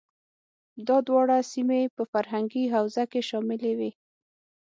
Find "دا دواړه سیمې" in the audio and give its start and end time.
0.87-1.81